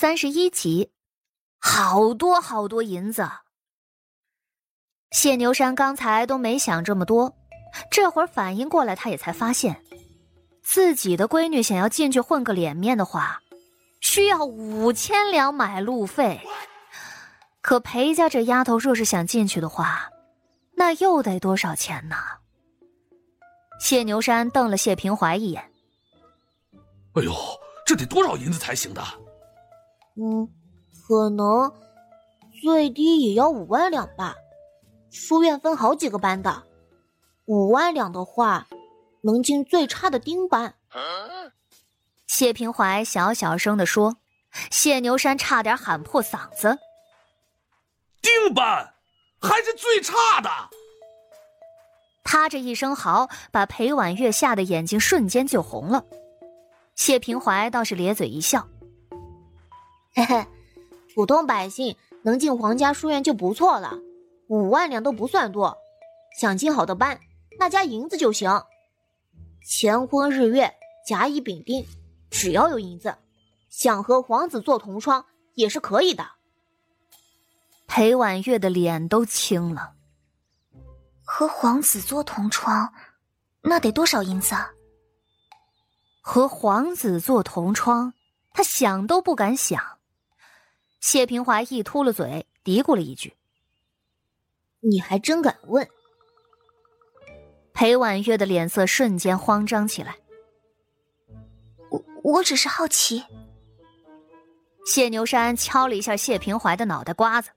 [0.00, 0.92] 三十一集，
[1.58, 3.28] 好多好多银子。
[5.10, 7.36] 谢牛山刚才都没想这么多，
[7.90, 9.82] 这会儿反应过来，他也才发现，
[10.62, 13.40] 自己的闺女想要进去混个脸面的话，
[14.00, 16.40] 需要五千两买路费。
[17.60, 20.08] 可裴家这丫头若是想进去的话，
[20.76, 22.14] 那又得多少钱呢？
[23.80, 25.72] 谢牛山瞪了谢平怀一眼
[27.18, 27.34] ：“哎呦，
[27.84, 29.02] 这得多少银子才行的？”
[30.20, 30.48] 嗯，
[31.06, 31.72] 可能
[32.60, 34.34] 最低也要五万两吧。
[35.10, 36.64] 书院分好几个班的，
[37.46, 38.66] 五万两的话，
[39.22, 40.74] 能进最差的丁班。
[42.26, 44.16] 谢平怀小小声的说，
[44.70, 46.78] 谢牛山差点喊破嗓子。
[48.20, 48.92] 丁班，
[49.40, 50.50] 还是最差的。
[52.24, 56.04] 他这一声嚎，把裴婉月吓得眼睛瞬间就红了。
[56.94, 58.68] 谢平怀倒是咧嘴一笑。
[60.18, 60.44] 嘿嘿，
[61.14, 63.96] 普通百姓能进皇家书院就不错了，
[64.48, 65.78] 五万两都不算多。
[66.36, 67.20] 想进好的班，
[67.56, 68.50] 那加银子就行。
[69.62, 70.74] 乾坤日月
[71.06, 71.86] 甲乙丙丁，
[72.30, 73.14] 只要有银子，
[73.70, 76.26] 想和皇子做同窗也是可以的。
[77.86, 79.92] 裴婉月的脸都青了。
[81.22, 82.92] 和皇子做同窗，
[83.62, 84.72] 那得多少银子啊？
[86.20, 88.12] 和皇子做同窗，
[88.52, 89.97] 他想都不敢想。
[91.00, 93.36] 谢平华一秃了嘴，嘀咕了一句
[94.80, 95.88] ：“你还真敢问。”
[97.72, 100.16] 裴婉月的脸色瞬间慌张起来。
[101.90, 103.24] 我我只是好奇。
[104.84, 107.50] 谢牛山敲了一下谢平怀的脑袋瓜子：“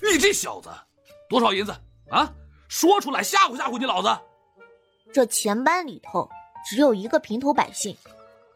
[0.00, 0.70] 你这小子，
[1.28, 1.74] 多少银子
[2.08, 2.32] 啊？
[2.68, 4.08] 说出来吓唬吓唬你老子！”
[5.12, 6.28] 这前班里头
[6.64, 7.96] 只有一个平头百姓，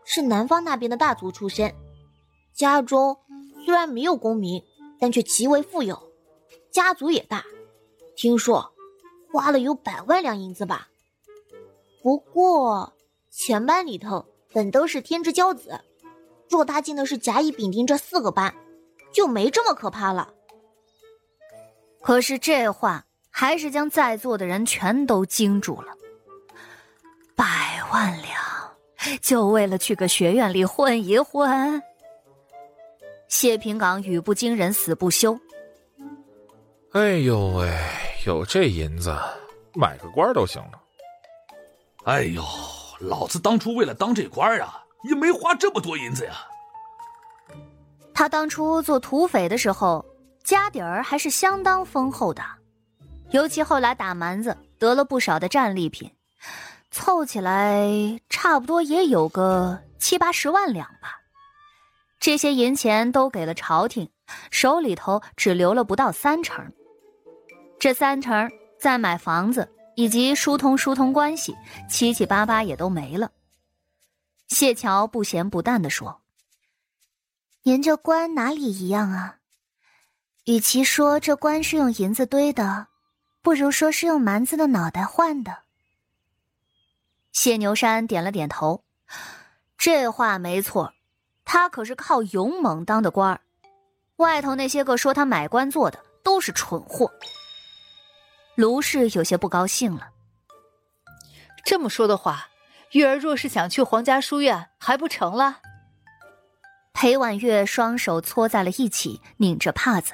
[0.05, 1.73] 是南方那边的大族出身。
[2.61, 3.17] 家中
[3.65, 4.63] 虽然没有功名，
[4.99, 5.99] 但却极为富有，
[6.71, 7.43] 家族也大，
[8.15, 8.71] 听说
[9.33, 10.91] 花了有百万两银子吧。
[12.03, 12.93] 不过
[13.31, 15.81] 前班里头本都是天之骄子，
[16.51, 18.55] 若他进的是甲乙丙丁这四个班，
[19.11, 20.35] 就没这么可怕了。
[22.03, 25.95] 可是这话还是将在座的人全都惊住了。
[27.35, 31.83] 百万两，就为了去个学院里混一混？
[33.31, 35.39] 谢平岗语不惊人死不休。
[36.93, 37.73] 哎呦喂，
[38.27, 39.17] 有这银子，
[39.73, 40.73] 买个官都行了。
[42.05, 42.43] 哎呦，
[42.99, 46.35] 老子当初为了当这官啊，也没花这么多银子呀。
[48.13, 50.05] 他当初做土匪的时候，
[50.43, 52.43] 家底儿还是相当丰厚的，
[53.31, 56.11] 尤其后来打蛮子得了不少的战利品，
[56.91, 57.89] 凑起来
[58.29, 61.20] 差不多也有个七八十万两吧。
[62.21, 64.09] 这些银钱都给了朝廷，
[64.51, 66.71] 手里头只留了不到三成。
[67.79, 69.67] 这三成再买房子
[69.97, 71.57] 以及疏通疏通关系，
[71.89, 73.33] 七七八八也都没了。
[74.49, 76.21] 谢桥不咸不淡的说
[77.65, 79.39] ：“您这官哪里一样啊？
[80.45, 82.89] 与其说这官是用银子堆的，
[83.41, 85.61] 不如说是用蛮子的脑袋换的。”
[87.33, 88.85] 谢牛山点了点头，
[89.79, 90.93] 这话没错。
[91.53, 93.41] 他可是靠勇猛当的官儿，
[94.19, 97.11] 外头那些个说他买官做的都是蠢货。
[98.55, 100.11] 卢氏有些不高兴了。
[101.65, 102.47] 这么说的话，
[102.93, 105.59] 玉儿若是想去皇家书院，还不成了？
[106.93, 110.13] 裴婉月双手搓在了一起，拧着帕子。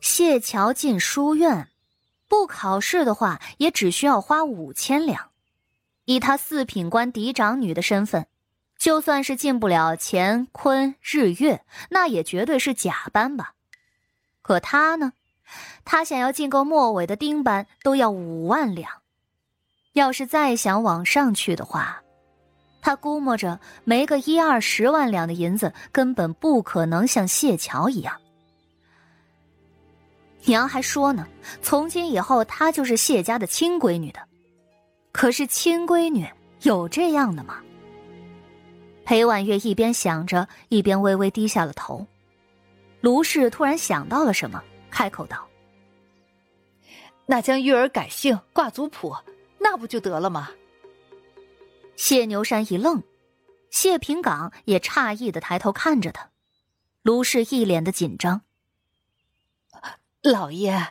[0.00, 1.68] 谢桥进书院，
[2.28, 5.30] 不考试的话，也只需要花五千两。
[6.04, 8.28] 以他四品官嫡长女的身份。
[8.78, 13.54] 就算是进不了乾坤日月，那也绝对是甲班吧。
[14.42, 15.12] 可他呢？
[15.84, 18.90] 他想要进个末尾的丁班，都要五万两。
[19.92, 22.02] 要是再想往上去的话，
[22.82, 28.20] 他估摸着没个一二十万两的银子，根本不可能像谢桥一样。
[30.44, 31.26] 娘还说呢，
[31.62, 34.20] 从今以后她就是谢家的亲闺女的。
[35.12, 36.28] 可是亲闺女
[36.62, 37.60] 有这样的吗？
[39.06, 42.04] 裴婉月一边想着，一边微微低下了头。
[43.00, 44.60] 卢氏突然想到了什么，
[44.90, 45.46] 开口道
[47.24, 49.14] ：“那将玉儿改姓，挂族谱，
[49.60, 50.50] 那不就得了吗？”
[51.94, 53.00] 谢牛山一愣，
[53.70, 56.30] 谢平岗也诧异的抬头看着他。
[57.02, 58.40] 卢氏一脸的紧张
[60.20, 60.88] ：“老爷，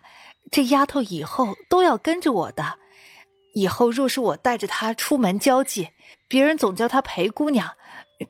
[0.50, 2.80] 这丫头以后都要跟着我的。
[3.56, 5.90] 以后若是我带着她出门交际，
[6.30, 7.76] 别人总叫她裴姑娘。”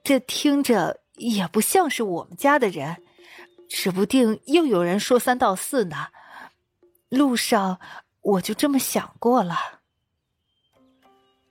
[0.03, 3.03] 这听着也不像是我们家的人，
[3.69, 6.07] 指不定又有人说三道四呢。
[7.09, 7.79] 路上
[8.21, 9.55] 我就这么想过了。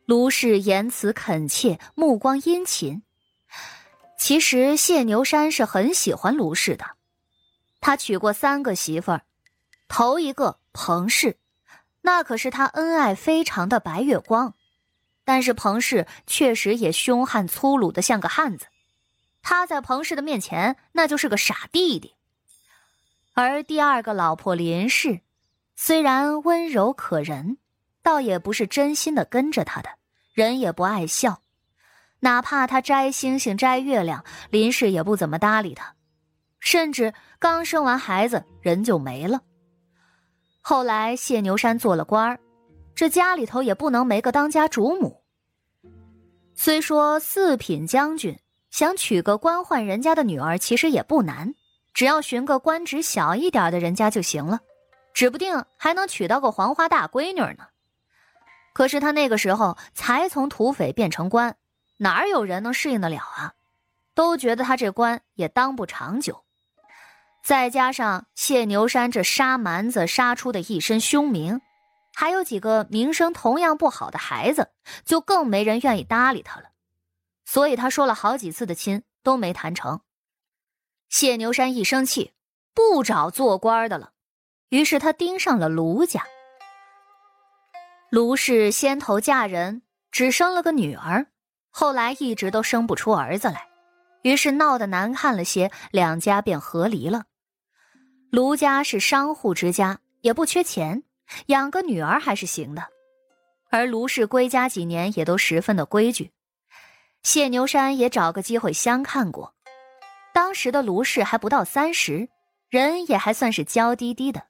[0.04, 3.02] 卢氏言辞恳切，目光殷勤。
[4.18, 6.84] 其实谢牛山是很喜欢卢氏的，
[7.80, 9.22] 他娶过三个媳妇儿，
[9.88, 11.38] 头一个彭氏，
[12.02, 14.54] 那可是他恩爱非常的白月光，
[15.24, 18.66] 但是彭氏确实也凶悍粗鲁的像个汉子。
[19.42, 22.14] 他在彭氏的面前，那就是个傻弟弟。
[23.34, 25.20] 而第二个老婆林氏，
[25.76, 27.58] 虽然温柔可人，
[28.02, 29.90] 倒也不是真心的跟着他的，
[30.32, 31.42] 人也不爱笑。
[32.20, 35.94] 哪怕他摘星星摘月亮，林氏也不怎么搭理他，
[36.58, 39.42] 甚至刚生完孩子，人就没了。
[40.62, 42.40] 后来谢牛山做了官儿，
[42.94, 45.22] 这家里头也不能没个当家主母。
[46.54, 48.38] 虽说四品将军。
[48.70, 51.54] 想娶个官宦人家的女儿，其实也不难，
[51.92, 54.58] 只要寻个官职小一点的人家就行了，
[55.12, 57.68] 指不定还能娶到个黄花大闺女呢。
[58.72, 61.56] 可是他那个时候才从土匪变成官，
[61.98, 63.54] 哪有人能适应得了啊？
[64.12, 66.42] 都觉得他这官也当不长久。
[67.44, 71.60] 再加上谢牛山这杀蛮子杀出的一身凶名，
[72.14, 74.70] 还有几个名声同样不好的孩子，
[75.04, 76.70] 就更没人愿意搭理他了。
[77.44, 80.00] 所以他说了好几次的亲都没谈成，
[81.10, 82.32] 谢牛山一生气，
[82.72, 84.12] 不找做官的了，
[84.70, 86.24] 于是他盯上了卢家。
[88.10, 91.26] 卢氏先头嫁人，只生了个女儿，
[91.70, 93.66] 后来一直都生不出儿子来，
[94.22, 97.24] 于是闹得难看了些，两家便和离了。
[98.30, 101.02] 卢家是商户之家，也不缺钱，
[101.46, 102.82] 养个女儿还是行的，
[103.70, 106.30] 而卢氏归家几年也都十分的规矩。
[107.22, 109.54] 谢牛山也找个机会相看过，
[110.32, 112.28] 当时的卢氏还不到三十，
[112.68, 114.42] 人也还算是娇滴滴的，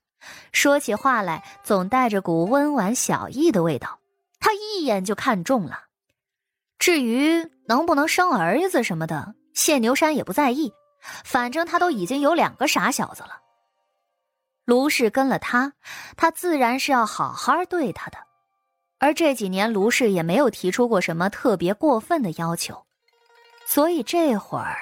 [0.50, 4.00] 说起话来总带着股温婉小意的味道，
[4.40, 5.84] 他一眼就看中了。
[6.78, 10.72] 至于能不能生儿子什么的，谢牛山也不在意，
[11.24, 13.40] 反正他都已经有两个傻小子了。
[14.64, 15.74] 卢氏跟了他，
[16.16, 18.18] 他自然是要好好对他的。
[18.98, 22.86] 而这几年，卢氏也没有提出过什么特别过分的要求，
[23.66, 24.78] 所以这会儿，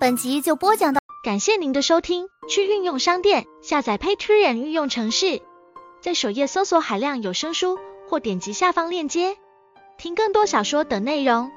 [0.00, 1.00] 本集就播讲到。
[1.22, 5.40] 感谢您的收听，去运用商店下载 Patreon 运用城市，
[6.00, 7.78] 在首页搜索海量有声书，
[8.08, 9.36] 或点击下方链接
[9.98, 11.52] 听更多小说等内容。